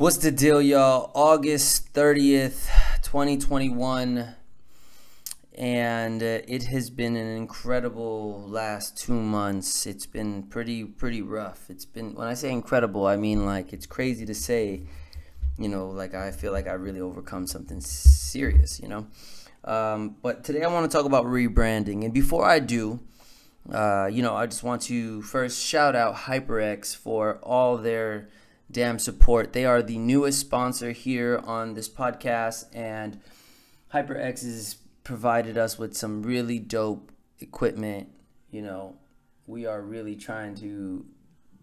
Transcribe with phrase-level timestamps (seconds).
[0.00, 1.10] What's the deal, y'all?
[1.14, 2.70] August 30th,
[3.02, 4.34] 2021.
[5.58, 9.84] And uh, it has been an incredible last two months.
[9.84, 11.68] It's been pretty, pretty rough.
[11.68, 14.84] It's been, when I say incredible, I mean like it's crazy to say,
[15.58, 19.06] you know, like I feel like I really overcome something serious, you know?
[19.64, 22.06] Um, but today I want to talk about rebranding.
[22.06, 23.00] And before I do,
[23.70, 28.30] uh, you know, I just want to first shout out HyperX for all their
[28.70, 29.52] damn support.
[29.52, 33.20] They are the newest sponsor here on this podcast, and
[33.92, 38.08] HyperX has provided us with some really dope equipment.
[38.50, 38.96] You know,
[39.46, 41.04] we are really trying to,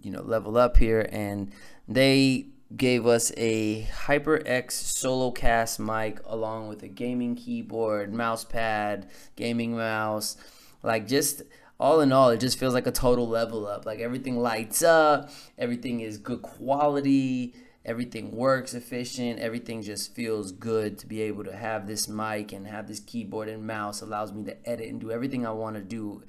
[0.01, 1.51] you know, level up here, and
[1.87, 9.77] they gave us a HyperX SoloCast mic along with a gaming keyboard, mouse pad, gaming
[9.77, 10.35] mouse,
[10.83, 11.43] like just
[11.79, 13.85] all in all, it just feels like a total level up.
[13.85, 17.53] Like everything lights up, everything is good quality,
[17.85, 22.67] everything works efficient, everything just feels good to be able to have this mic and
[22.67, 25.81] have this keyboard and mouse allows me to edit and do everything I want to
[25.81, 26.23] do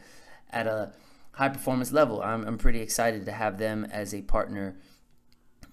[0.51, 0.93] at a
[1.33, 2.23] high performance level.
[2.23, 4.77] I'm, I'm pretty excited to have them as a partner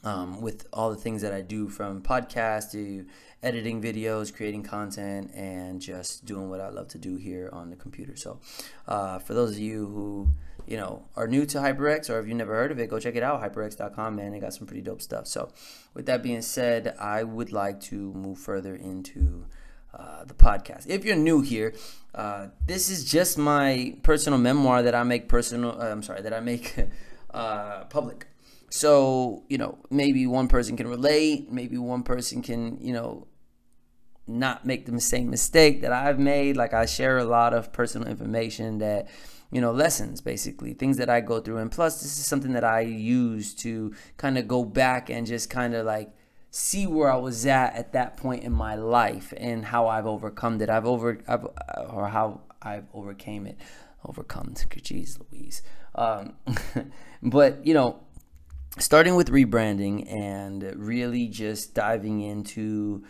[0.06, 3.06] um, with all the things that I do from podcast to
[3.44, 7.76] editing videos, creating content, and just doing what I love to do here on the
[7.76, 8.16] computer.
[8.16, 8.40] So,
[8.88, 10.30] uh, for those of you who
[10.68, 13.16] you know are new to HyperX or if you've never heard of it, go check
[13.16, 13.42] it out.
[13.42, 15.28] HyperX.com, man, they got some pretty dope stuff.
[15.28, 15.50] So,
[15.94, 19.46] with that being said, I would like to move further into.
[19.98, 20.90] Uh, the podcast.
[20.90, 21.74] If you're new here,
[22.14, 25.82] uh, this is just my personal memoir that I make personal.
[25.82, 26.76] Uh, I'm sorry, that I make
[27.34, 28.28] uh, public.
[28.76, 33.26] So, you know, maybe one person can relate, maybe one person can, you know,
[34.28, 36.58] not make the same mistake that I've made.
[36.58, 39.08] Like I share a lot of personal information that,
[39.50, 41.60] you know, lessons basically, things that I go through.
[41.60, 45.50] And plus, this is something that I use to kind of go back and just
[45.50, 46.12] kind of like
[46.52, 50.60] see where I was at at that point in my life and how I've overcome
[50.60, 50.70] it.
[50.70, 51.48] I've over, I've,
[51.92, 53.58] or how I've overcame it,
[54.04, 54.54] overcome.
[54.54, 55.62] Jeez, Louise.
[55.98, 56.34] Um,
[57.24, 58.02] but you know,
[58.78, 63.04] starting with rebranding and really just diving into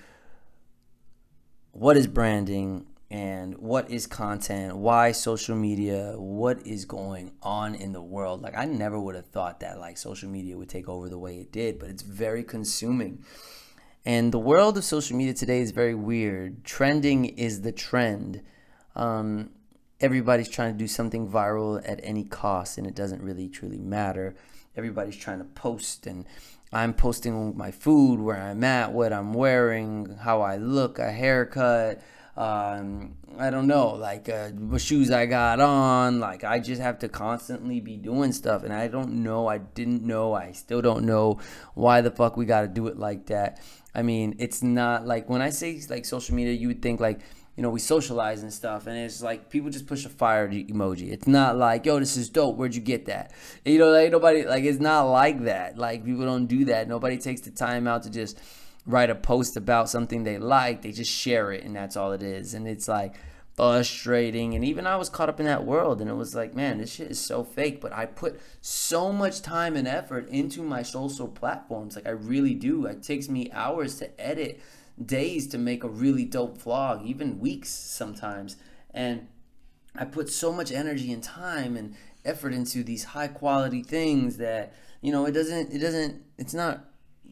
[1.72, 7.94] what is branding and what is content, why social media, what is going on in
[7.94, 8.42] the world.
[8.42, 11.38] Like I never would have thought that like social media would take over the way
[11.38, 13.24] it did, but it's very consuming.
[14.06, 16.64] And the world of social media today is very weird.
[16.64, 18.42] Trending is the trend.
[18.96, 19.50] Um,
[20.00, 24.36] everybody's trying to do something viral at any cost, and it doesn't really truly matter
[24.78, 26.26] everybody's trying to post and
[26.76, 32.02] I'm posting my food, where I'm at, what I'm wearing, how I look, a haircut.
[32.36, 36.20] Um, I don't know, like uh, what shoes I got on.
[36.20, 39.48] Like I just have to constantly be doing stuff, and I don't know.
[39.48, 40.34] I didn't know.
[40.34, 41.40] I still don't know
[41.76, 43.62] why the fuck we got to do it like that.
[43.94, 47.22] I mean, it's not like when I say like social media, you would think like
[47.56, 51.12] you know, we socialize and stuff, and it's like people just push a fire emoji.
[51.12, 52.58] It's not like, yo, this is dope.
[52.58, 53.32] Where'd you get that?
[53.64, 55.78] You know, like nobody, like it's not like that.
[55.78, 56.90] Like people don't do that.
[56.90, 58.40] Nobody takes the time out to just
[58.86, 60.82] write a post about something they like.
[60.82, 62.54] They just share it, and that's all it is.
[62.54, 63.16] And it's like
[63.56, 64.54] frustrating.
[64.54, 66.94] And even I was caught up in that world, and it was like, man, this
[66.94, 67.80] shit is so fake.
[67.80, 71.96] But I put so much time and effort into my social platforms.
[71.96, 72.86] Like I really do.
[72.86, 74.60] It takes me hours to edit
[75.04, 78.58] days to make a really dope vlog, even weeks sometimes.
[78.94, 79.28] And
[79.96, 84.74] I put so much energy and time and effort into these high quality things that
[85.02, 86.86] you know it doesn't it doesn't it's not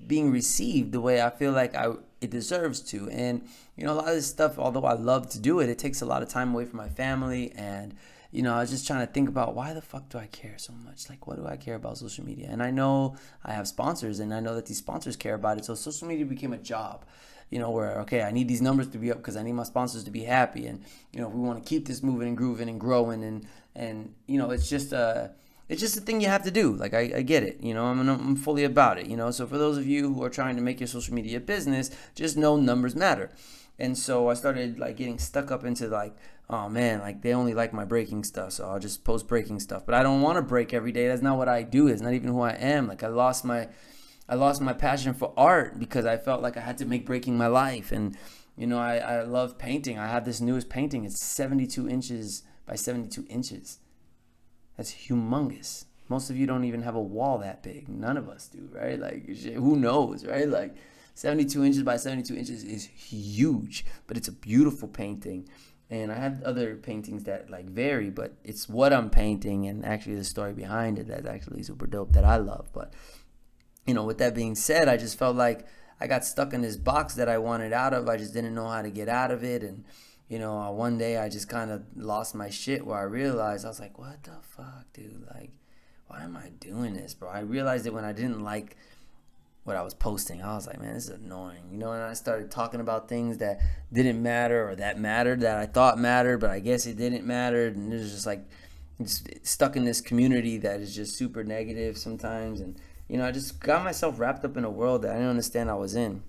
[0.05, 3.09] being received the way I feel like I it deserves to.
[3.09, 5.79] And you know a lot of this stuff although I love to do it, it
[5.79, 7.95] takes a lot of time away from my family and
[8.33, 10.55] you know, I was just trying to think about why the fuck do I care
[10.57, 11.07] so much?
[11.07, 12.47] Like, what do I care about social media?
[12.49, 13.15] And I know
[13.45, 15.65] I have sponsors and I know that these sponsors care about it.
[15.65, 17.05] So social media became a job
[17.53, 19.63] you know, where okay, I need these numbers to be up because I need my
[19.63, 22.67] sponsors to be happy, and you know, we want to keep this moving and grooving
[22.67, 25.31] and growing, and and you know, it's just a
[25.69, 26.73] it's just a thing you have to do.
[26.73, 29.29] Like I, I get it, you know, I'm I'm fully about it, you know.
[29.29, 32.35] So for those of you who are trying to make your social media business, just
[32.37, 33.29] know numbers matter.
[33.77, 36.15] And so I started like getting stuck up into like,
[36.49, 39.85] oh man, like they only like my breaking stuff, so I'll just post breaking stuff.
[39.85, 41.07] But I don't want to break every day.
[41.07, 41.87] That's not what I do.
[41.87, 42.87] It's not even who I am.
[42.87, 43.67] Like I lost my
[44.27, 47.37] I lost my passion for art because I felt like I had to make breaking
[47.37, 47.91] my life.
[47.91, 48.17] And,
[48.57, 49.99] you know, I, I love painting.
[49.99, 51.03] I have this newest painting.
[51.03, 53.79] It's 72 inches by 72 inches.
[54.77, 55.85] That's humongous.
[56.09, 57.89] Most of you don't even have a wall that big.
[57.89, 58.99] None of us do, right?
[58.99, 60.47] Like, who knows, right?
[60.47, 60.75] Like,
[61.15, 65.47] 72 inches by 72 inches is huge, but it's a beautiful painting.
[65.89, 70.15] And I have other paintings that like vary, but it's what I'm painting and actually
[70.15, 72.69] the story behind it that's actually super dope that I love.
[72.73, 72.93] But
[73.85, 75.65] you know, with that being said, I just felt like
[75.99, 78.07] I got stuck in this box that I wanted out of.
[78.07, 79.63] I just didn't know how to get out of it.
[79.63, 79.83] And,
[80.27, 83.65] you know, uh, one day I just kind of lost my shit where I realized
[83.65, 85.25] I was like, what the fuck, dude?
[85.33, 85.51] Like,
[86.07, 87.29] why am I doing this, bro?
[87.29, 88.77] I realized it when I didn't like
[89.63, 90.41] what I was posting.
[90.41, 91.91] I was like, man, this is annoying, you know.
[91.93, 95.97] And I started talking about things that didn't matter or that mattered that I thought
[95.97, 97.67] mattered, but I guess it didn't matter.
[97.67, 98.45] And it was just like
[99.43, 102.59] stuck in this community that is just super negative sometimes.
[102.59, 102.75] And
[103.13, 105.69] you know, I just got myself wrapped up in a world that I didn't understand
[105.69, 106.23] I was in.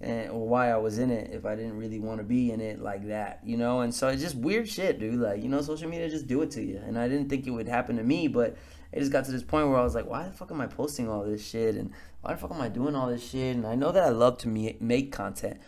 [0.00, 2.60] And, or why I was in it if I didn't really want to be in
[2.60, 3.80] it like that, you know?
[3.80, 5.18] And so it's just weird shit, dude.
[5.18, 6.80] Like, you know, social media just do it to you.
[6.86, 8.56] And I didn't think it would happen to me, but
[8.92, 10.68] it just got to this point where I was like, why the fuck am I
[10.68, 11.74] posting all this shit?
[11.74, 11.90] And
[12.20, 13.56] why the fuck am I doing all this shit?
[13.56, 15.60] And I know that I love to make content,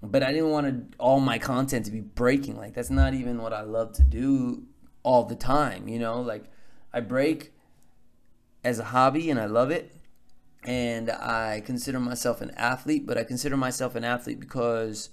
[0.00, 2.56] but I didn't want all my content to be breaking.
[2.56, 4.62] Like, that's not even what I love to do
[5.02, 6.20] all the time, you know?
[6.20, 6.44] Like,
[6.92, 7.52] I break
[8.64, 9.94] as a hobby and I love it.
[10.64, 15.08] And I consider myself an athlete, but I consider myself an athlete because,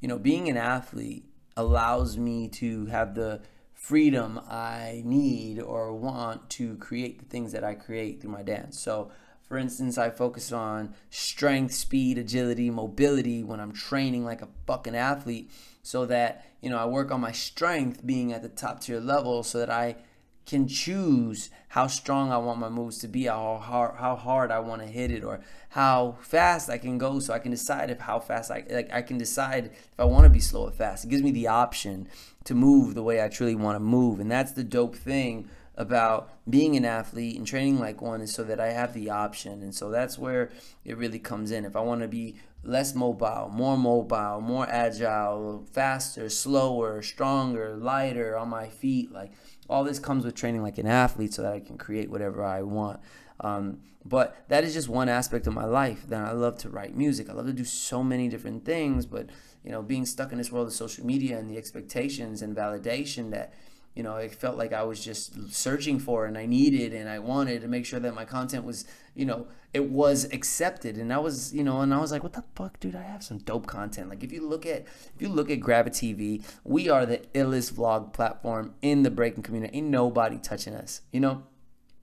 [0.00, 1.24] you know, being an athlete
[1.56, 3.40] allows me to have the
[3.72, 8.78] freedom I need or want to create the things that I create through my dance.
[8.78, 9.10] So,
[9.48, 14.94] for instance, I focus on strength, speed, agility, mobility when I'm training like a fucking
[14.94, 15.50] athlete
[15.82, 19.42] so that, you know, I work on my strength being at the top tier level
[19.42, 19.96] so that I
[20.46, 24.58] can choose how strong I want my moves to be, how hard, how hard I
[24.58, 25.40] want to hit it, or
[25.70, 28.92] how fast I can go, so I can decide if how fast I like.
[28.92, 31.04] I can decide if I want to be slow or fast.
[31.04, 32.08] It gives me the option
[32.44, 36.30] to move the way I truly want to move, and that's the dope thing about
[36.48, 39.62] being an athlete and training like one is so that I have the option.
[39.62, 40.50] And so that's where
[40.84, 41.64] it really comes in.
[41.64, 48.36] If I want to be less mobile, more mobile, more agile, faster, slower, stronger, lighter
[48.36, 49.32] on my feet, like
[49.68, 52.62] all this comes with training like an athlete so that I can create whatever I
[52.62, 53.00] want.
[53.40, 56.04] Um, but that is just one aspect of my life.
[56.06, 57.28] Then I love to write music.
[57.28, 59.06] I love to do so many different things.
[59.06, 59.28] But
[59.64, 63.30] you know, being stuck in this world of social media and the expectations and validation
[63.30, 63.52] that
[63.94, 67.18] you know, it felt like I was just searching for and I needed and I
[67.18, 68.84] wanted to make sure that my content was,
[69.14, 70.96] you know, it was accepted.
[70.96, 72.96] And I was, you know, and I was like, what the fuck, dude?
[72.96, 74.08] I have some dope content.
[74.08, 77.72] Like if you look at if you look at Gravity TV, we are the illest
[77.74, 79.78] vlog platform in the breaking community.
[79.78, 81.44] Ain't nobody touching us, you know?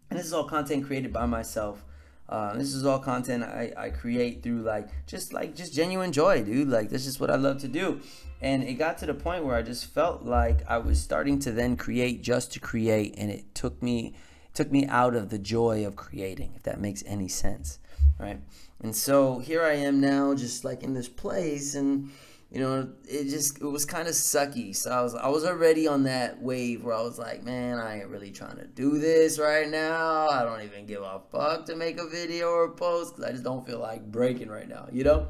[0.10, 1.84] And this is all content created by myself.
[2.30, 6.44] Uh, this is all content I, I create through like just like just genuine joy,
[6.44, 6.70] dude.
[6.70, 8.02] Like this is what I love to do.
[8.42, 11.52] And it got to the point where I just felt like I was starting to
[11.52, 14.13] then create just to create, and it took me
[14.57, 17.77] took me out of the joy of creating, if that makes any sense,
[18.18, 18.42] right?
[18.81, 22.09] And so here I am now, just like in this place, and
[22.50, 24.75] you know, it just it was kind of sucky.
[24.75, 28.00] So I was I was already on that wave where I was like, man, I
[28.00, 30.27] ain't really trying to do this right now.
[30.27, 33.44] I don't even give a fuck to make a video or post because I just
[33.44, 35.27] don't feel like breaking right now, you know.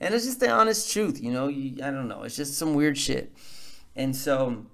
[0.00, 1.46] And it's just the honest truth, you know.
[1.46, 2.24] You, I don't know.
[2.24, 3.32] It's just some weird shit.
[3.94, 4.66] And so,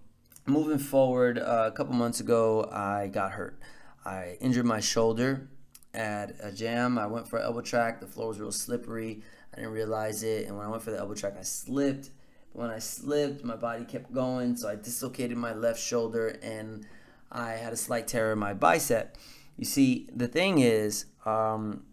[0.46, 3.58] moving forward, uh, a couple months ago, I got hurt.
[4.04, 5.48] I injured my shoulder
[5.92, 6.98] at a jam.
[6.98, 8.00] I went for elbow track.
[8.00, 9.22] The floor was real slippery.
[9.52, 10.46] I didn't realize it.
[10.46, 12.10] And when I went for the elbow track, I slipped.
[12.52, 14.56] When I slipped, my body kept going.
[14.56, 16.86] So I dislocated my left shoulder and
[17.30, 19.16] I had a slight tear in my bicep.
[19.56, 21.84] You see, the thing is, um,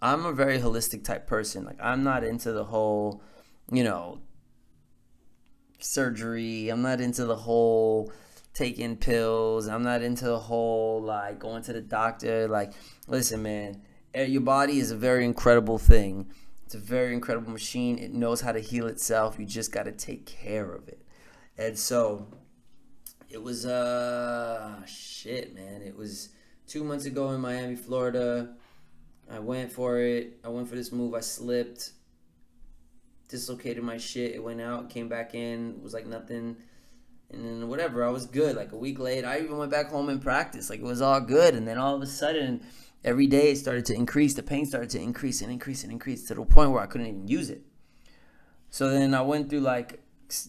[0.00, 1.64] I'm a very holistic type person.
[1.64, 3.22] Like I'm not into the whole,
[3.70, 4.20] you know,
[5.78, 6.68] surgery.
[6.68, 8.12] I'm not into the whole
[8.54, 9.68] taking pills.
[9.68, 12.48] I'm not into the whole like going to the doctor.
[12.48, 12.72] Like,
[13.06, 13.82] listen, man,
[14.14, 16.30] eh, your body is a very incredible thing.
[16.66, 17.98] It's a very incredible machine.
[17.98, 19.38] It knows how to heal itself.
[19.38, 21.00] You just got to take care of it.
[21.56, 22.26] And so
[23.30, 25.82] it was uh shit, man.
[25.82, 26.30] It was
[26.66, 28.54] 2 months ago in Miami, Florida.
[29.30, 30.38] I went for it.
[30.44, 31.14] I went for this move.
[31.14, 31.92] I slipped,
[33.28, 34.34] dislocated my shit.
[34.34, 36.56] It went out, came back in, was like nothing.
[37.30, 38.56] And then whatever, I was good.
[38.56, 40.70] Like a week later, I even went back home and practiced.
[40.70, 41.54] Like it was all good.
[41.54, 42.62] And then all of a sudden,
[43.04, 44.34] every day it started to increase.
[44.34, 47.06] The pain started to increase and increase and increase to the point where I couldn't
[47.06, 47.62] even use it.
[48.70, 50.00] So then I went through like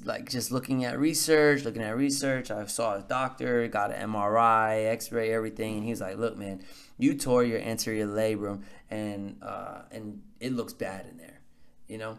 [0.04, 2.52] like just looking at research, looking at research.
[2.52, 6.62] I saw a doctor, got an MRI, X-ray, everything, and he's like, "Look, man,
[6.98, 11.40] you tore your anterior labrum, and uh, and it looks bad in there,
[11.88, 12.18] you know."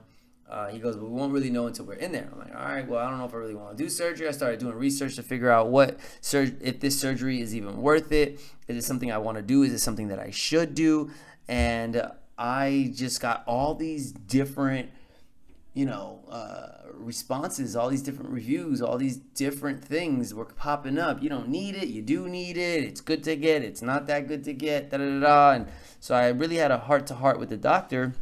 [0.50, 2.28] Uh, he goes, but we won't really know until we're in there.
[2.32, 4.26] I'm like, all right, well, I don't know if I really want to do surgery.
[4.26, 8.10] I started doing research to figure out what sur- if this surgery is even worth
[8.10, 8.40] it.
[8.66, 9.62] Is it something I want to do?
[9.62, 11.10] Is it something that I should do?
[11.48, 12.02] And
[12.36, 14.90] I just got all these different,
[15.72, 21.22] you know, uh, responses, all these different reviews, all these different things were popping up.
[21.22, 22.84] You don't need it, you do need it.
[22.84, 24.90] It's good to get, it's not that good to get.
[24.90, 25.52] Da da da.
[25.52, 25.66] And
[26.00, 28.14] so I really had a heart to heart with the doctor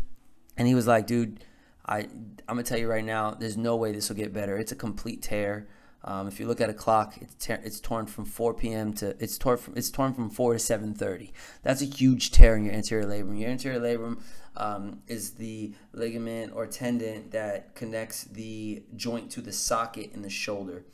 [0.56, 1.44] And he was like, dude,
[1.88, 4.57] I I'm gonna tell you right now, there's no way this will get better.
[4.57, 5.68] It's a complete tear.
[6.04, 8.92] Um, if you look at a clock, it's it's torn from 4 p.m.
[8.95, 11.33] to it's torn from it's torn from 4 to 7:30.
[11.62, 13.40] That's a huge tear in your anterior labrum.
[13.40, 14.21] Your anterior labrum
[14.57, 20.30] um, is the ligament or tendon that connects the joint to the socket in the
[20.30, 20.85] shoulder.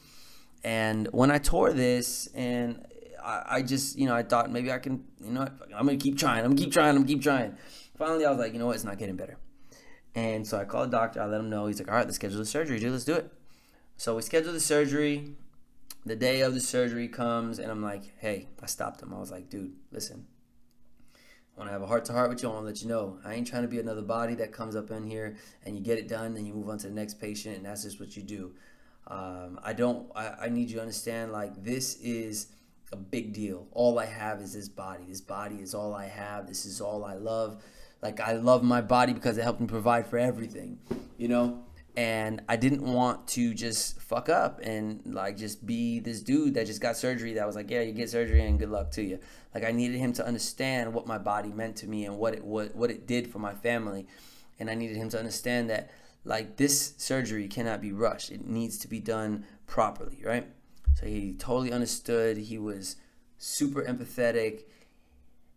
[0.63, 2.87] And when I tore this, and
[3.23, 5.43] I, I just you know I thought maybe I can you know
[5.75, 6.45] I'm gonna keep trying.
[6.45, 6.91] I'm gonna keep trying.
[6.91, 7.57] I'm gonna keep trying.
[7.99, 8.77] Finally, I was like, you know what?
[8.77, 9.37] It's not getting better.
[10.15, 11.21] And so I called the doctor.
[11.21, 11.67] I let him know.
[11.67, 12.93] He's like, all right, let's schedule the surgery, dude.
[12.93, 13.33] Let's do it.
[13.97, 15.33] So we schedule the surgery.
[16.07, 19.15] The day of the surgery comes, and I'm like, hey, I stopped him.
[19.15, 20.27] I was like, dude, listen.
[21.57, 22.49] I want to have a heart to heart with you.
[22.51, 24.75] I want to let you know I ain't trying to be another body that comes
[24.75, 27.21] up in here and you get it done, and you move on to the next
[27.21, 28.53] patient, and that's just what you do.
[29.07, 30.11] Um, I don't.
[30.15, 31.33] I, I need you to understand.
[31.33, 32.49] Like this is
[32.93, 33.67] a big deal.
[33.73, 35.05] All I have is this body.
[35.09, 36.47] This body is all I have.
[36.47, 37.63] This is all I love.
[38.05, 40.79] Like I love my body because it helped me provide for everything,
[41.17, 41.65] you know.
[41.97, 46.67] And I didn't want to just fuck up and like just be this dude that
[46.67, 49.21] just got surgery that was like, yeah, you get surgery and good luck to you.
[49.55, 52.45] Like I needed him to understand what my body meant to me and what it
[52.45, 54.07] what, what it did for my family.
[54.59, 55.91] And I needed him to understand that
[56.25, 58.31] like this surgery cannot be rushed.
[58.31, 60.47] It needs to be done properly, right?
[60.97, 62.37] So he totally understood.
[62.37, 62.97] He was
[63.39, 64.65] super empathetic.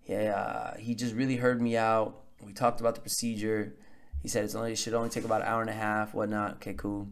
[0.06, 2.24] Yeah, uh, he just really heard me out.
[2.46, 3.76] We talked about the procedure.
[4.22, 6.56] He said it's only it should only take about an hour and a half, whatnot.
[6.56, 7.08] Okay, cool.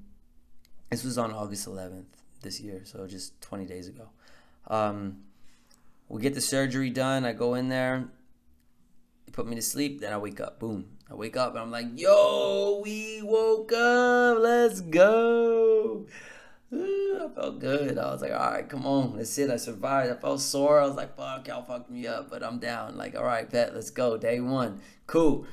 [0.90, 2.06] This was on August 11th
[2.42, 4.10] this year, so just 20 days ago.
[4.68, 5.24] Um,
[6.08, 7.26] we get the surgery done.
[7.26, 8.06] I go in there.
[9.26, 10.02] He put me to sleep.
[10.02, 10.60] Then I wake up.
[10.60, 10.86] Boom.
[11.10, 14.38] I wake up and I'm like, yo, we woke up.
[14.40, 16.06] Let's go.
[16.82, 17.98] I felt good.
[17.98, 19.50] I was like, all right, come on, that's it.
[19.50, 20.12] I survived.
[20.12, 20.80] I felt sore.
[20.80, 22.98] I was like, fuck, y'all fucked me up, but I'm down.
[22.98, 24.18] Like, all right, bet, let's go.
[24.18, 25.46] Day one, cool.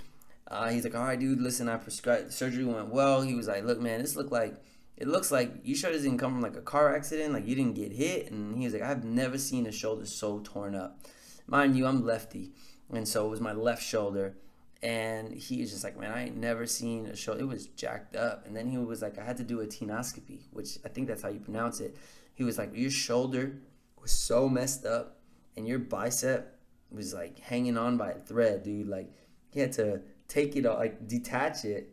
[0.49, 3.23] Uh, he's like, all right, dude, listen, I prescribed surgery went well.
[3.23, 4.57] He was like, look, man, this looked like
[4.97, 7.55] it looks like you sure this didn't come from like a car accident, like you
[7.55, 8.31] didn't get hit.
[8.31, 10.99] And he was like, I've never seen a shoulder so torn up.
[11.47, 12.53] Mind you, I'm lefty,
[12.93, 14.37] and so it was my left shoulder
[14.83, 17.35] and he was just like, man, I ain't never seen a show.
[17.35, 18.47] It was jacked up.
[18.47, 21.23] And then he was like, I had to do a tenoscopy, which I think that's
[21.23, 21.97] how you pronounce it.
[22.35, 23.59] He was like, your shoulder
[24.01, 25.21] was so messed up,
[25.57, 26.59] and your bicep
[26.91, 28.89] was like hanging on by a thread, dude.
[28.89, 29.13] Like
[29.53, 31.91] he had to take it, all, like detach it,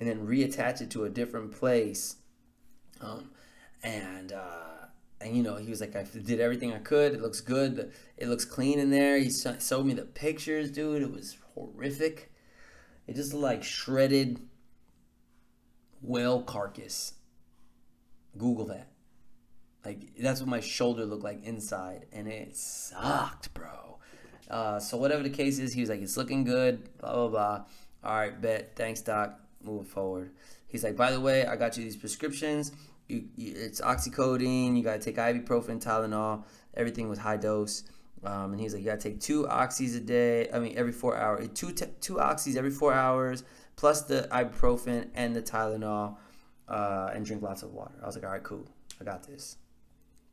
[0.00, 2.16] and then reattach it to a different place.
[3.00, 3.30] Um,
[3.84, 4.86] and uh,
[5.20, 7.12] and you know, he was like, I did everything I could.
[7.12, 7.92] It looks good.
[8.16, 9.18] It looks clean in there.
[9.18, 11.02] He showed me the pictures, dude.
[11.02, 12.31] It was horrific
[13.06, 14.40] it just looked like shredded
[16.00, 17.14] whale carcass.
[18.36, 18.88] Google that.
[19.84, 23.98] Like that's what my shoulder looked like inside, and it sucked, bro.
[24.48, 27.64] Uh, so whatever the case is, he was like, "It's looking good." Blah blah blah.
[28.04, 28.76] All right, bet.
[28.76, 29.38] Thanks, doc.
[29.62, 30.30] Moving forward.
[30.68, 32.72] He's like, "By the way, I got you these prescriptions.
[33.08, 34.76] You, you, it's oxycodone.
[34.76, 36.44] You gotta take ibuprofen, Tylenol,
[36.74, 37.82] everything with high dose."
[38.24, 40.48] Um, and he's like, you gotta take two oxys a day.
[40.52, 41.48] I mean, every four hours.
[41.54, 43.42] Two t- two oxys every four hours,
[43.76, 46.16] plus the ibuprofen and the Tylenol,
[46.68, 47.94] uh, and drink lots of water.
[48.02, 48.68] I was like, all right, cool,
[49.00, 49.56] I got this.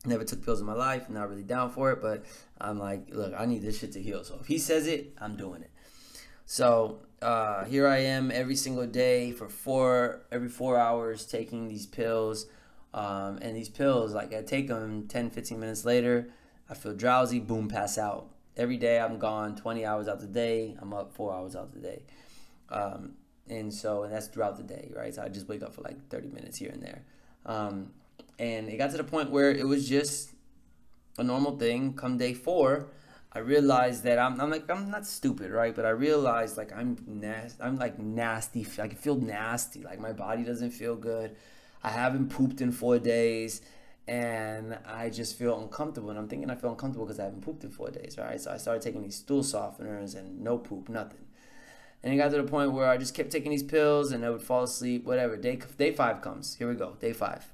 [0.05, 1.10] Never took pills in my life.
[1.10, 2.24] Not really down for it, but
[2.62, 4.24] I'm like, look, I need this shit to heal.
[4.24, 5.72] So if he says it, I'm doing it.
[6.46, 11.86] So uh, here I am every single day for four every four hours taking these
[11.86, 12.46] pills.
[12.93, 16.29] Um, and these pills, like I take them 10, 15 minutes later
[16.70, 18.28] I feel drowsy, boom, pass out.
[18.56, 20.76] Every day I'm gone 20 hours out the day.
[20.80, 22.04] I'm up four hours out the day.
[22.70, 23.14] Um,
[23.50, 25.14] and so, and that's throughout the day, right?
[25.14, 27.04] So I just wake up for like 30 minutes here and there.
[27.46, 27.92] Um,
[28.38, 30.32] and it got to the point where it was just
[31.18, 31.94] a normal thing.
[31.94, 32.90] Come day four,
[33.34, 35.76] I realized that I'm, I'm like, I'm not stupid, right?
[35.76, 37.62] But I realized like I'm nasty.
[37.64, 38.66] I'm like nasty.
[38.80, 39.82] I feel nasty.
[39.82, 41.36] Like my body doesn't feel good.
[41.84, 43.62] I haven't pooped in four days
[44.10, 46.10] and I just feel uncomfortable.
[46.10, 48.42] And I'm thinking I feel uncomfortable because I haven't pooped in four days, right?
[48.42, 51.28] So I started taking these stool softeners and no poop, nothing.
[52.01, 54.32] And it got to the point where I just kept taking these pills and I
[54.32, 55.38] would fall asleep, whatever.
[55.38, 56.56] Day, day five comes.
[56.56, 56.98] Here we go.
[57.00, 57.54] Day five.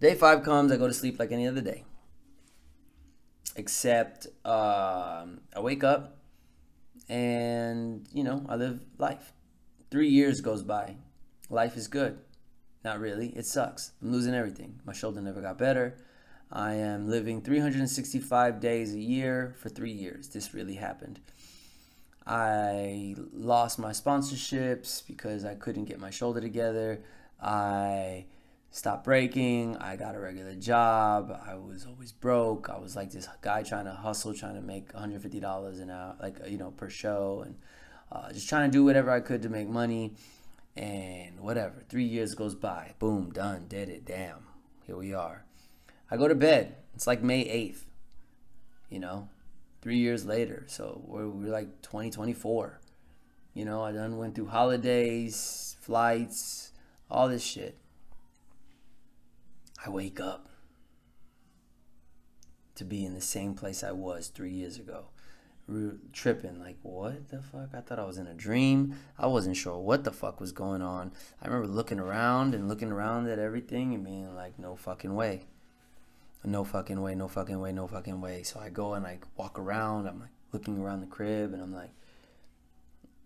[0.00, 1.84] Day five comes, I go to sleep like any other day.
[3.54, 6.16] Except um, I wake up
[7.06, 9.34] and, you know, I live life.
[9.90, 10.96] Three years goes by.
[11.50, 12.18] Life is good.
[12.86, 13.30] Not really.
[13.30, 13.90] It sucks.
[14.00, 14.78] I'm losing everything.
[14.84, 15.96] My shoulder never got better.
[16.52, 20.28] I am living 365 days a year for three years.
[20.28, 21.18] This really happened.
[22.24, 27.00] I lost my sponsorships because I couldn't get my shoulder together.
[27.42, 28.26] I
[28.70, 29.76] stopped breaking.
[29.78, 31.36] I got a regular job.
[31.44, 32.70] I was always broke.
[32.70, 36.36] I was like this guy trying to hustle, trying to make $150 an hour, like,
[36.46, 37.42] you know, per show.
[37.44, 37.56] And
[38.12, 40.14] uh, just trying to do whatever I could to make money.
[40.76, 41.84] And whatever.
[41.88, 42.94] Three years goes by.
[42.98, 44.04] Boom, done, did it.
[44.04, 44.46] Damn.
[44.86, 45.44] Here we are.
[46.10, 46.76] I go to bed.
[46.94, 47.82] It's like May 8th,
[48.88, 49.28] you know,
[49.82, 50.64] three years later.
[50.68, 52.80] So we're, we're like 2024.
[53.54, 56.72] You know, I done went through holidays, flights,
[57.10, 57.78] all this shit.
[59.84, 60.48] I wake up
[62.74, 65.06] to be in the same place I was three years ago.
[66.12, 67.70] Tripping, like, what the fuck?
[67.74, 68.94] I thought I was in a dream.
[69.18, 71.12] I wasn't sure what the fuck was going on.
[71.42, 75.46] I remember looking around and looking around at everything and being like, no fucking way.
[76.44, 78.44] No fucking way, no fucking way, no fucking way.
[78.44, 80.06] So I go and I walk around.
[80.06, 81.90] I'm like looking around the crib and I'm like,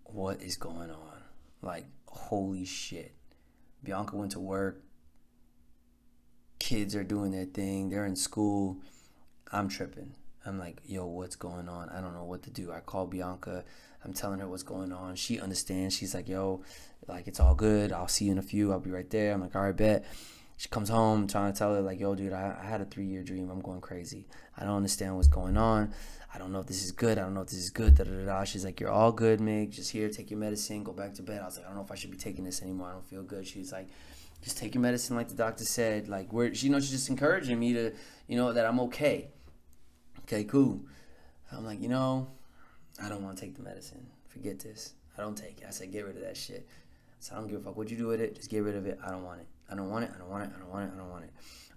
[0.05, 1.23] what is going on?
[1.61, 3.13] Like, holy shit.
[3.85, 4.83] Bianca went to work.
[6.59, 7.91] Kids are doing their thing.
[7.91, 8.79] They're in school.
[9.53, 10.15] I'm tripping.
[10.47, 11.89] I'm like, yo, what's going on?
[11.91, 12.73] I don't know what to do.
[12.73, 13.65] I call Bianca.
[14.05, 15.17] I'm telling her what's going on.
[15.17, 15.95] She understands.
[15.95, 16.63] She's like, yo,
[17.07, 17.93] like, it's all good.
[17.93, 18.73] I'll see you in a few.
[18.73, 19.33] I'll be right there.
[19.33, 20.05] I'm like, all right, bet.
[20.57, 23.07] She comes home trying to tell her, like, yo, dude, I, I had a three
[23.07, 23.51] year dream.
[23.51, 24.27] I'm going crazy.
[24.57, 25.93] I don't understand what's going on.
[26.33, 27.19] I don't know if this is good.
[27.19, 27.97] I don't know if this is good.
[27.97, 28.45] Da, da, da, da.
[28.45, 29.73] She's like, You're all good, Mig.
[29.73, 31.41] Just here, take your medicine, go back to bed.
[31.43, 32.89] I was like, I don't know if I should be taking this anymore.
[32.89, 33.47] I don't feel good.
[33.47, 33.89] She's like,
[34.43, 36.09] Just take your medicine, like the doctor said.
[36.09, 37.93] Like, where, you know, she's just encouraging me to,
[38.29, 39.29] you know, that I'm okay.
[40.33, 40.81] Okay, cool.
[41.51, 42.29] I'm like, You know,
[43.03, 44.07] I don't want to take the medicine.
[44.29, 44.93] Forget this.
[45.19, 45.65] I don't take it.
[45.67, 46.69] I said, Get rid of that shit.
[47.19, 48.37] So I don't give a fuck what you do with it.
[48.37, 48.97] Just get rid of it.
[49.05, 49.49] I don't want it.
[49.69, 50.13] I don't want it.
[50.15, 50.51] I don't want it.
[50.55, 50.93] I don't want it.
[50.95, 51.31] I don't want it.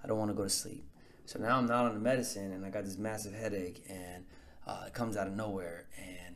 [0.04, 0.86] I don't want to go to sleep.
[1.26, 4.24] So now I'm not on the medicine and I got this massive headache and
[4.68, 6.36] uh, it comes out of nowhere and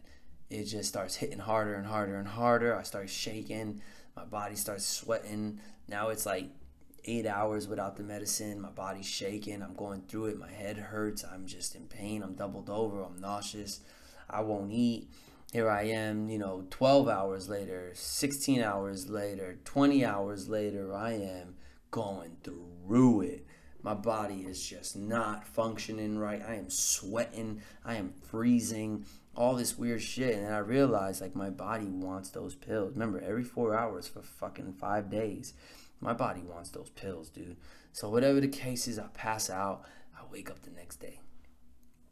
[0.49, 2.75] it just starts hitting harder and harder and harder.
[2.75, 3.81] I start shaking.
[4.15, 5.59] My body starts sweating.
[5.87, 6.49] Now it's like
[7.07, 8.61] eight hours without the medicine.
[8.61, 9.61] My body's shaking.
[9.61, 10.39] I'm going through it.
[10.39, 11.23] My head hurts.
[11.23, 12.21] I'm just in pain.
[12.21, 13.01] I'm doubled over.
[13.01, 13.81] I'm nauseous.
[14.29, 15.09] I won't eat.
[15.53, 21.13] Here I am, you know, 12 hours later, 16 hours later, 20 hours later, I
[21.13, 21.55] am
[21.89, 23.47] going through it.
[23.81, 26.41] My body is just not functioning right.
[26.45, 27.61] I am sweating.
[27.85, 29.05] I am freezing.
[29.35, 30.35] All this weird shit.
[30.35, 32.91] And I realized like my body wants those pills.
[32.91, 35.53] Remember, every four hours for fucking five days.
[35.99, 37.57] My body wants those pills, dude.
[37.91, 39.83] So whatever the case is, I pass out.
[40.15, 41.19] I wake up the next day.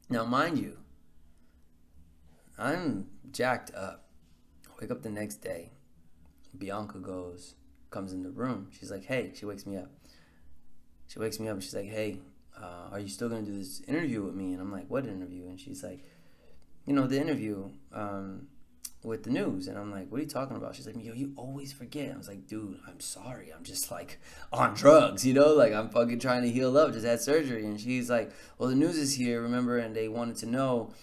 [0.10, 0.78] Now, mind you,
[2.58, 4.08] I'm jacked up.
[4.67, 5.71] I wake up the next day.
[6.58, 7.56] Bianca goes,
[7.89, 8.69] comes in the room.
[8.71, 9.91] She's like, hey, she wakes me up
[11.08, 12.19] she wakes me up and she's like, "Hey,
[12.60, 15.48] uh, are you still gonna do this interview with me?" And I'm like, "What interview?"
[15.48, 16.04] And she's like,
[16.86, 18.48] "You know, the interview um,
[19.05, 21.33] with the news." And I'm like, "What are you talking about?" She's like, "Yo, you
[21.35, 23.51] always forget." I was like, "Dude, I'm sorry.
[23.55, 24.19] I'm just like
[24.51, 25.53] on drugs, you know?
[25.53, 26.93] Like I'm fucking trying to heal up.
[26.93, 29.77] Just had surgery." And she's like, "Well, the news is here, remember?
[29.77, 30.93] And they wanted to know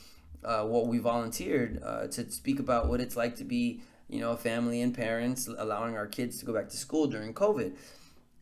[0.45, 4.33] uh, what we volunteered uh, to speak about what it's like to be." You know,
[4.33, 7.73] a family and parents allowing our kids to go back to school during COVID.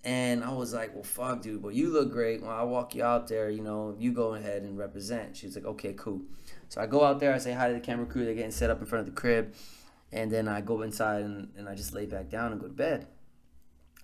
[0.03, 2.41] And I was like, well, fuck, dude, but you look great.
[2.41, 5.37] When I walk you out there, you know, you go ahead and represent.
[5.37, 6.23] She's like, okay, cool.
[6.71, 8.25] So I go out there, I say hi to the camera crew.
[8.25, 9.55] They're getting set up in front of the crib.
[10.13, 12.73] And then I go inside and, and I just lay back down and go to
[12.73, 13.09] bed.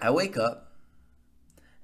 [0.00, 0.72] I wake up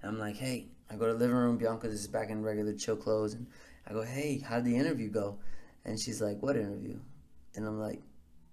[0.03, 1.57] and I'm like, hey, I go to the living room.
[1.57, 3.35] Bianca is back in regular chill clothes.
[3.35, 3.47] And
[3.88, 5.38] I go, hey, how did the interview go?
[5.85, 6.99] And she's like, what interview?
[7.55, 8.03] And I'm like,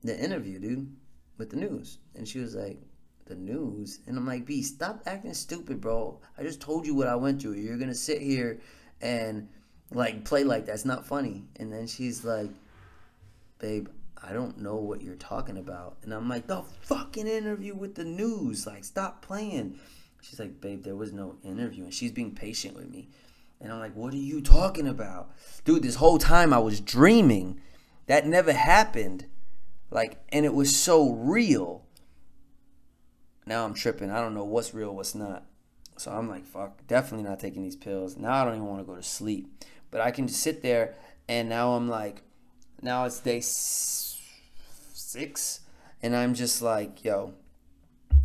[0.03, 0.95] the interview, dude,
[1.39, 1.97] with the news.
[2.13, 2.79] And she was like,
[3.25, 4.01] the news.
[4.05, 6.19] And I'm like, B, stop acting stupid, bro.
[6.37, 7.53] I just told you what I went through.
[7.53, 8.59] You're gonna sit here
[9.01, 9.49] and
[9.91, 11.45] like play like that's not funny.
[11.57, 12.51] And then she's like,
[13.59, 13.87] babe,
[14.21, 15.97] I don't know what you're talking about.
[16.03, 18.67] And I'm like, the fucking interview with the news.
[18.67, 19.79] Like, stop playing.
[20.21, 21.85] She's like, babe, there was no interview.
[21.85, 23.09] And she's being patient with me.
[23.61, 25.31] And I'm like, what are you talking about?
[25.65, 27.61] Dude, this whole time I was dreaming.
[28.07, 29.25] That never happened.
[29.91, 31.85] Like, and it was so real.
[33.45, 34.11] Now I'm tripping.
[34.11, 35.45] I don't know what's real, what's not.
[35.97, 38.15] So I'm like, fuck, definitely not taking these pills.
[38.15, 39.65] Now I don't even want to go to sleep.
[39.91, 40.95] But I can just sit there
[41.27, 42.21] and now I'm like,
[42.81, 44.19] now it's day six
[46.01, 47.33] and I'm just like, yo,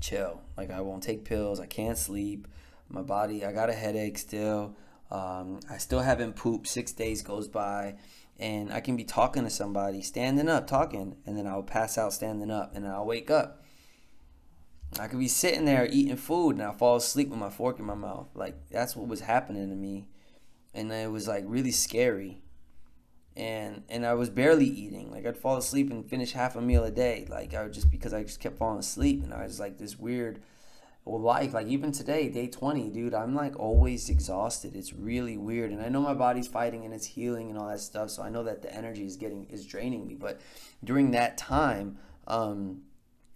[0.00, 0.40] chill.
[0.56, 1.60] Like I won't take pills.
[1.60, 2.48] I can't sleep.
[2.88, 4.76] My body, I got a headache still.
[5.10, 6.66] Um, I still haven't pooped.
[6.66, 7.96] Six days goes by,
[8.38, 12.12] and I can be talking to somebody, standing up, talking, and then I'll pass out
[12.12, 13.64] standing up, and I'll wake up,
[14.98, 17.84] I could be sitting there eating food and I fall asleep with my fork in
[17.84, 18.28] my mouth.
[18.34, 20.06] Like that's what was happening to me.
[20.74, 22.42] And it was like really scary.
[23.36, 25.10] And and I was barely eating.
[25.10, 27.26] Like I'd fall asleep and finish half a meal a day.
[27.28, 29.98] Like I would just because I just kept falling asleep and I was like this
[29.98, 30.40] weird
[31.06, 31.54] life.
[31.54, 34.76] Like even today, day twenty, dude, I'm like always exhausted.
[34.76, 35.70] It's really weird.
[35.70, 38.10] And I know my body's fighting and it's healing and all that stuff.
[38.10, 40.14] So I know that the energy is getting is draining me.
[40.14, 40.40] But
[40.82, 42.82] during that time um,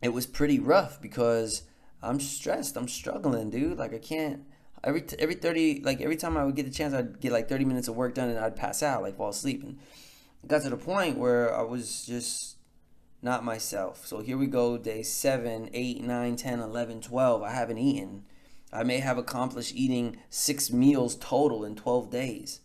[0.01, 1.63] it was pretty rough because
[2.03, 2.77] I'm stressed.
[2.77, 3.79] I'm struggling, dude.
[3.79, 4.43] Like I can't
[4.85, 7.65] every every 30 like every time I would get the chance I'd get like 30
[7.65, 9.79] minutes of work done and I'd pass out like fall asleep and
[10.43, 12.59] it got to the point where I was just
[13.23, 14.07] not myself.
[14.07, 17.43] So here we go day 7, 8, 9, 10, 11, 12.
[17.43, 18.25] I haven't eaten.
[18.73, 22.61] I may have accomplished eating 6 meals total in 12 days.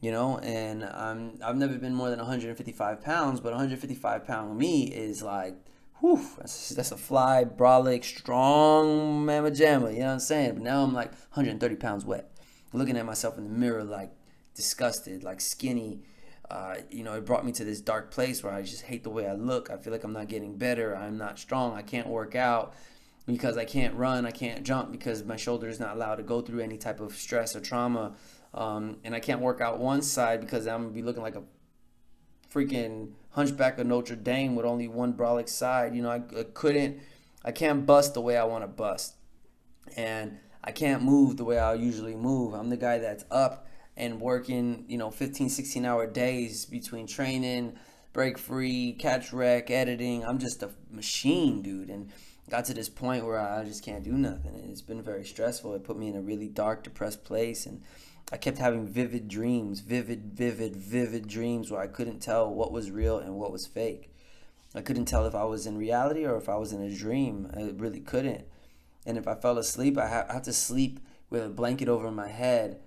[0.00, 4.84] You know, and I'm I've never been more than 155 pounds, but 155 pound me
[4.84, 5.56] is like
[6.00, 10.54] whew, that's, that's a fly, brolic, strong mamma jamma, you know what I'm saying?
[10.54, 12.30] But now I'm like 130 pounds wet.
[12.72, 14.12] Looking at myself in the mirror, like
[14.54, 16.00] disgusted, like skinny.
[16.50, 19.10] Uh, you know, it brought me to this dark place where I just hate the
[19.10, 19.70] way I look.
[19.70, 20.96] I feel like I'm not getting better.
[20.96, 21.74] I'm not strong.
[21.74, 22.74] I can't work out
[23.26, 24.26] because I can't run.
[24.26, 27.14] I can't jump because my shoulder is not allowed to go through any type of
[27.16, 28.14] stress or trauma.
[28.54, 31.42] Um, and I can't work out one side because I'm gonna be looking like a
[32.56, 35.94] freaking Hunchback of Notre Dame with only one brolic side.
[35.94, 37.00] You know, I, I couldn't,
[37.44, 39.14] I can't bust the way I want to bust.
[39.94, 42.54] And I can't move the way I usually move.
[42.54, 47.78] I'm the guy that's up and working, you know, 15, 16 hour days between training,
[48.14, 50.24] break free, catch rec, editing.
[50.24, 51.90] I'm just a machine, dude.
[51.90, 52.10] And
[52.48, 54.54] got to this point where I just can't do nothing.
[54.70, 55.74] It's been very stressful.
[55.74, 57.66] It put me in a really dark, depressed place.
[57.66, 57.82] And
[58.32, 62.90] I kept having vivid dreams, vivid, vivid, vivid dreams where I couldn't tell what was
[62.90, 64.12] real and what was fake.
[64.74, 67.50] I couldn't tell if I was in reality or if I was in a dream.
[67.56, 68.44] I really couldn't.
[69.06, 70.98] And if I fell asleep, I had to sleep
[71.30, 72.80] with a blanket over my head.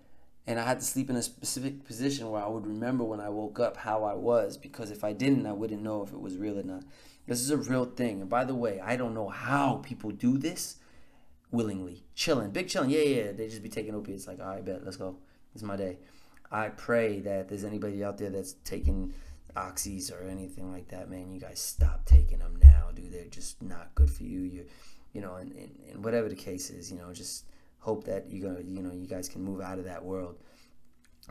[0.45, 3.29] And I had to sleep in a specific position where I would remember when I
[3.29, 4.57] woke up how I was.
[4.57, 6.83] Because if I didn't, I wouldn't know if it was real or not.
[7.27, 8.21] This is a real thing.
[8.21, 10.77] And by the way, I don't know how people do this
[11.49, 12.03] willingly.
[12.13, 12.51] Chilling.
[12.51, 12.89] Big chilling.
[12.89, 13.31] Yeah, yeah.
[13.31, 14.27] They just be taking opiates.
[14.27, 14.83] Like, all right, bet.
[14.83, 15.17] Let's go.
[15.53, 15.97] It's my day.
[16.51, 19.13] I pray that there's anybody out there that's taking
[19.55, 21.31] oxys or anything like that, man.
[21.31, 23.11] You guys stop taking them now, dude.
[23.11, 24.41] They're just not good for you.
[24.41, 24.65] You,
[25.13, 27.45] you know, and, and, and whatever the case is, you know, just
[27.79, 30.37] hope that you go, you know, you guys can move out of that world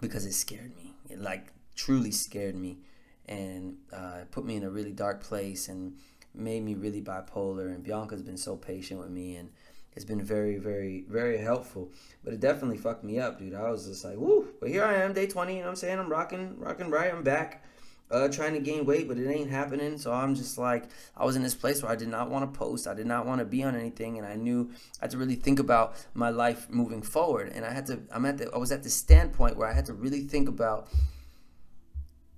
[0.00, 0.94] because it scared me.
[1.10, 2.78] It like truly scared me,
[3.26, 5.94] and uh, put me in a really dark place and
[6.34, 7.66] made me really bipolar.
[7.66, 9.50] And Bianca's been so patient with me and
[9.98, 11.90] it's been very, very, very helpful.
[12.22, 13.52] But it definitely fucked me up, dude.
[13.52, 14.46] I was just like, woo.
[14.60, 15.98] But here I am, day 20, you know what I'm saying?
[15.98, 17.12] I'm rocking, rocking right.
[17.12, 17.64] I'm back.
[18.08, 19.98] Uh, trying to gain weight, but it ain't happening.
[19.98, 20.84] So I'm just like,
[21.16, 22.86] I was in this place where I did not want to post.
[22.86, 25.34] I did not want to be on anything, and I knew I had to really
[25.34, 27.50] think about my life moving forward.
[27.52, 29.86] And I had to, I'm at the, I was at the standpoint where I had
[29.86, 30.86] to really think about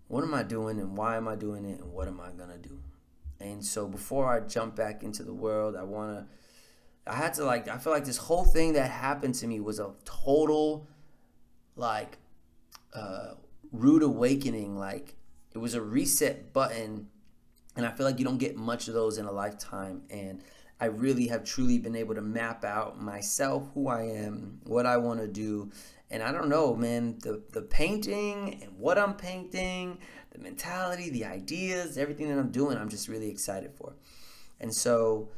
[0.09, 2.57] what am I doing and why am I doing it and what am I gonna
[2.57, 2.81] do.
[3.39, 6.27] And so before I jump back into the world, I wanna
[7.07, 9.79] I had to like I feel like this whole thing that happened to me was
[9.79, 10.87] a total
[11.77, 12.19] like
[12.95, 13.33] uh
[13.73, 15.15] rude awakening like
[15.53, 17.09] it was a reset button
[17.77, 20.43] and I feel like you don't get much of those in a lifetime and
[20.81, 24.97] I really have truly been able to map out myself, who I am, what I
[24.97, 25.71] want to do.
[26.11, 29.99] And I don't know, man, the, the painting and what I'm painting,
[30.31, 33.93] the mentality, the ideas, everything that I'm doing, I'm just really excited for.
[34.59, 35.29] And so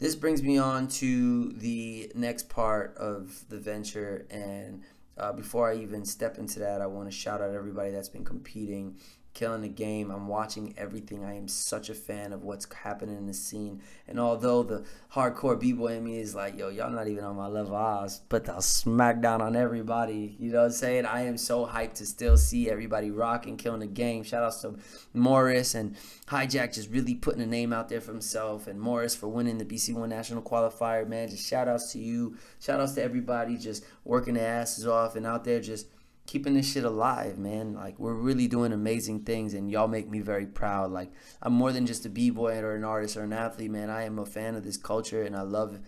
[0.00, 4.26] this brings me on to the next part of the venture.
[4.30, 4.82] And
[5.16, 8.24] uh, before I even step into that, I want to shout out everybody that's been
[8.24, 8.96] competing
[9.32, 10.10] killing the game.
[10.10, 11.24] I'm watching everything.
[11.24, 13.80] I am such a fan of what's happening in the scene.
[14.08, 17.46] And although the hardcore b-boy in me is like, yo, y'all not even on my
[17.46, 20.36] level, but I'll put the smackdown on everybody.
[20.38, 21.06] You know what I'm saying?
[21.06, 24.24] I am so hyped to still see everybody rocking, killing the game.
[24.24, 24.76] Shout outs to
[25.14, 28.66] Morris and Hijack just really putting a name out there for himself.
[28.66, 31.28] And Morris for winning the BC One National Qualifier, man.
[31.28, 32.36] Just shout outs to you.
[32.60, 35.86] Shout outs to everybody just working their asses off and out there just–
[36.26, 37.74] keeping this shit alive, man.
[37.74, 40.92] Like we're really doing amazing things, and y'all make me very proud.
[40.92, 43.90] Like I'm more than just a b boy or an artist or an athlete, man.
[43.90, 45.80] I am a fan of this culture, and I love,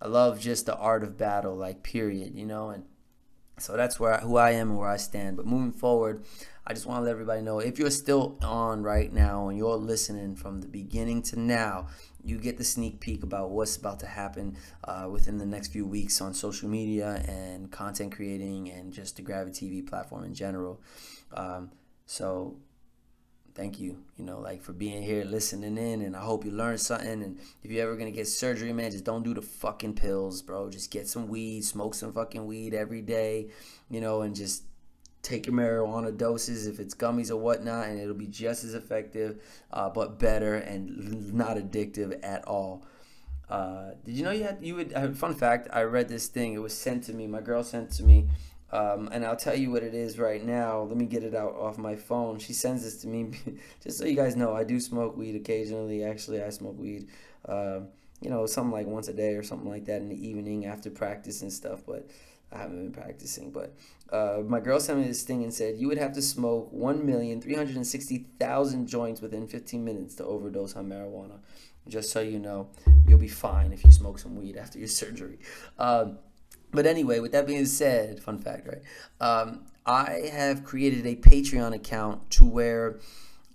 [0.00, 2.70] I love just the art of battle, like period, you know.
[2.70, 2.84] And
[3.58, 5.36] so that's where I, who I am and where I stand.
[5.36, 6.24] But moving forward,
[6.66, 9.76] I just want to let everybody know if you're still on right now and you're
[9.76, 11.88] listening from the beginning to now,
[12.24, 15.86] you get the sneak peek about what's about to happen uh, within the next few
[15.86, 20.80] weeks on social media and content creating and just the Gravity TV platform in general.
[21.32, 21.70] Um,
[22.06, 22.56] so
[23.54, 26.80] thank you, you know, like for being here, listening in, and I hope you learned
[26.80, 27.22] something.
[27.22, 30.70] And if you're ever gonna get surgery, man, just don't do the fucking pills, bro.
[30.70, 33.48] Just get some weed, smoke some fucking weed every day,
[33.88, 34.64] you know, and just
[35.22, 39.42] take your marijuana doses if it's gummies or whatnot, and it'll be just as effective,
[39.72, 42.84] uh, but better and not addictive at all.
[43.48, 44.92] Uh, did you know you had you would?
[44.94, 46.54] Uh, fun fact: I read this thing.
[46.54, 47.26] It was sent to me.
[47.26, 48.28] My girl sent to me
[48.72, 50.82] Um, and I'll tell you what it is right now.
[50.82, 52.38] Let me get it out off my phone.
[52.38, 53.32] She sends this to me
[53.82, 54.54] just so you guys know.
[54.54, 56.04] I do smoke weed occasionally.
[56.04, 57.08] Actually, I smoke weed,
[57.48, 57.80] uh,
[58.20, 60.88] you know, something like once a day or something like that in the evening after
[60.90, 61.80] practice and stuff.
[61.86, 62.08] But
[62.52, 63.50] I haven't been practicing.
[63.50, 63.74] But
[64.12, 68.86] uh, my girl sent me this thing and said you would have to smoke 1,360,000
[68.86, 71.38] joints within 15 minutes to overdose on marijuana.
[71.88, 72.68] Just so you know,
[73.06, 75.38] you'll be fine if you smoke some weed after your surgery.
[75.78, 76.18] Um,
[76.72, 78.82] but anyway, with that being said, fun fact, right?
[79.20, 82.98] Um, I have created a Patreon account to where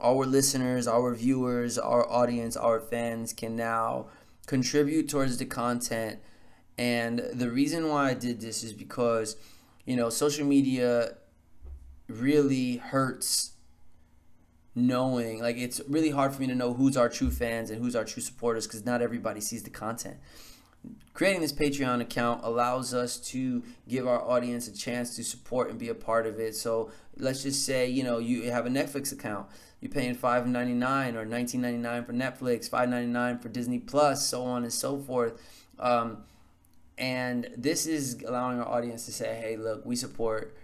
[0.01, 4.07] our listeners, our viewers, our audience, our fans can now
[4.45, 6.19] contribute towards the content.
[6.77, 9.37] And the reason why I did this is because,
[9.85, 11.15] you know, social media
[12.07, 13.51] really hurts
[14.77, 17.95] knowing like it's really hard for me to know who's our true fans and who's
[17.95, 20.17] our true supporters because not everybody sees the content
[21.13, 25.79] creating this Patreon account allows us to give our audience a chance to support and
[25.79, 26.55] be a part of it.
[26.55, 29.47] So let's just say, you know, you have a Netflix account.
[29.81, 34.97] You're paying $5.99 or $19.99 for Netflix, $5.99 for Disney Plus, so on and so
[34.97, 35.41] forth.
[35.79, 36.23] Um,
[36.97, 40.55] and this is allowing our audience to say, hey, look, we support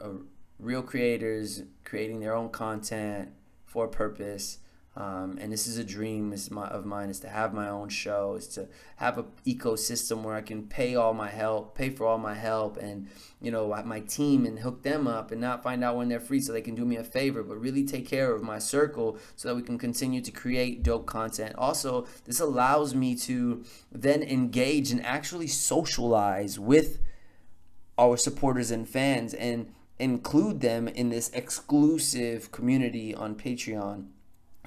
[0.00, 0.10] uh,
[0.58, 3.30] real creators creating their own content
[3.64, 4.58] for a purpose
[4.98, 8.46] um, and this is a dream of mine is to have my own show is
[8.48, 12.34] to have an ecosystem where i can pay all my help pay for all my
[12.34, 13.08] help and
[13.40, 16.40] you know my team and hook them up and not find out when they're free
[16.40, 19.48] so they can do me a favor but really take care of my circle so
[19.48, 21.54] that we can continue to create dope content.
[21.56, 26.98] Also this allows me to then engage and actually socialize with
[27.96, 34.06] our supporters and fans and include them in this exclusive community on patreon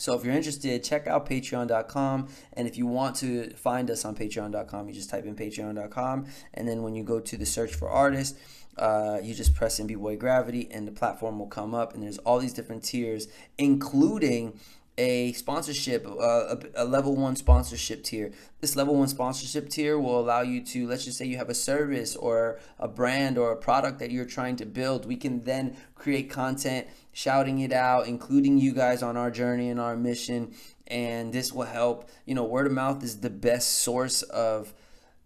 [0.02, 2.28] so if you're interested, check out patreon.com.
[2.54, 6.26] And if you want to find us on patreon.com, you just type in patreon.com.
[6.56, 8.36] And then when you go to the search for artists,
[8.80, 11.94] uh, you just press in B-Boy Gravity and the platform will come up.
[11.94, 13.28] And there's all these different tiers,
[13.60, 14.60] including
[15.02, 16.12] a sponsorship, uh,
[16.56, 18.32] a, a, level one sponsorship tier.
[18.60, 21.56] This level one sponsorship tier will allow you to, let's just say you have a
[21.56, 25.08] service or a brand or a product that you're trying to build.
[25.08, 29.80] We can then create content, shouting it out, including you guys on our journey and
[29.80, 30.54] our mission.
[30.86, 32.08] And this will help.
[32.28, 34.72] You know, word of mouth is the best source of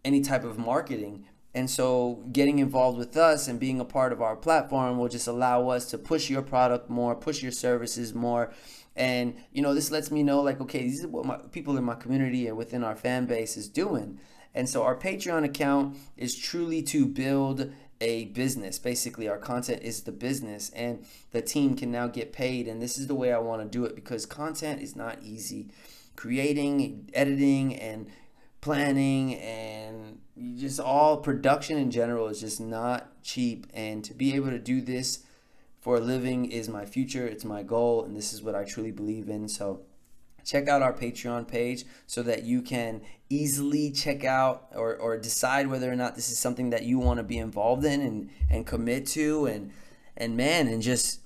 [0.05, 1.25] any type of marketing.
[1.53, 5.25] And so, getting involved with us and being a part of our platform will just
[5.25, 8.51] allow us to push your product more, push your services more,
[8.95, 11.83] and you know this lets me know like okay these are what my people in
[11.83, 14.19] my community and within our fan base is doing.
[14.53, 18.79] And so our patreon account is truly to build a business.
[18.79, 22.97] Basically our content is the business and the team can now get paid and this
[22.97, 25.69] is the way i want to do it because content is not easy.
[26.15, 28.07] Creating editing and
[28.61, 30.19] planning and
[30.55, 33.67] just all production in general is just not cheap.
[33.73, 35.24] And to be able to do this
[35.85, 38.89] for a living is my future, it's my goal, and this is what I truly
[38.89, 39.47] believe in.
[39.47, 39.81] So
[40.43, 45.67] check out our Patreon page so that you can easily check out or, or decide
[45.67, 48.65] whether or not this is something that you want to be involved in and, and
[48.65, 49.71] commit to and
[50.17, 51.19] and man and just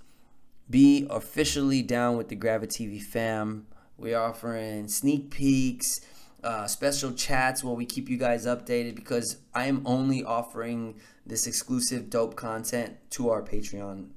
[0.69, 3.65] be officially down with the Gravity TV fam.
[3.97, 6.01] We're offering sneak peeks,
[6.43, 10.95] uh, special chats while we keep you guys updated because I am only offering
[11.25, 14.09] this exclusive dope content to our Patreon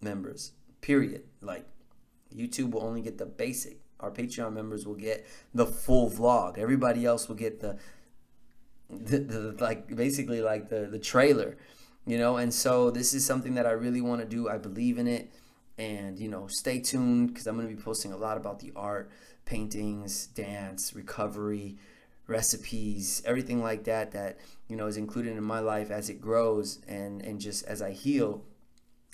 [0.00, 0.52] members.
[0.80, 1.24] Period.
[1.40, 1.66] Like
[2.34, 3.78] YouTube will only get the basic.
[4.00, 6.58] Our Patreon members will get the full vlog.
[6.58, 7.78] Everybody else will get the
[8.90, 11.56] the, the like basically like the the trailer,
[12.06, 12.36] you know.
[12.36, 14.48] And so this is something that I really want to do.
[14.48, 15.32] I believe in it,
[15.76, 18.72] and you know, stay tuned because I'm going to be posting a lot about the
[18.76, 19.10] art,
[19.44, 21.76] paintings, dance, recovery,
[22.28, 26.78] recipes, everything like that that you know is included in my life as it grows
[26.86, 28.44] and and just as I heal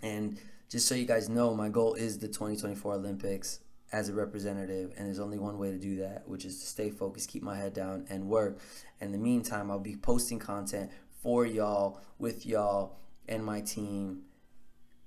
[0.02, 0.38] and
[0.74, 3.60] just so you guys know, my goal is the 2024 Olympics
[3.92, 6.90] as a representative, and there's only one way to do that, which is to stay
[6.90, 8.58] focused, keep my head down, and work.
[9.00, 10.90] In the meantime, I'll be posting content
[11.22, 14.22] for y'all, with y'all, and my team,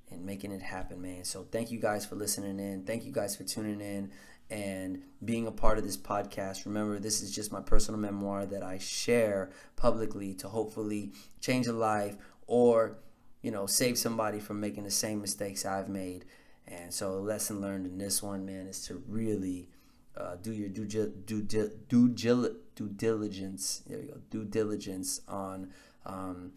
[0.09, 1.25] and making it happen, man.
[1.25, 2.85] So thank you guys for listening in.
[2.85, 4.09] Thank you guys for tuning in
[4.49, 6.65] and being a part of this podcast.
[6.65, 11.73] Remember, this is just my personal memoir that I share publicly to hopefully change a
[11.73, 12.15] life
[12.47, 12.99] or
[13.41, 16.25] you know, save somebody from making the same mistakes I've made.
[16.67, 19.69] And so, a lesson learned in this one, man, is to really
[20.17, 21.41] uh, do your due due due
[22.09, 23.83] due, due diligence.
[23.87, 25.71] There you go, due diligence on.
[26.05, 26.53] Um,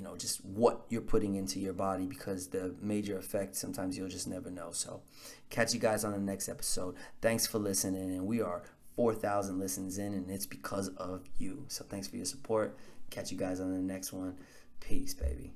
[0.00, 4.08] you know just what you're putting into your body because the major effect sometimes you'll
[4.08, 5.02] just never know so
[5.50, 8.62] catch you guys on the next episode thanks for listening and we are
[8.96, 12.78] 4000 listens in and it's because of you so thanks for your support
[13.10, 14.36] catch you guys on the next one
[14.80, 15.52] peace baby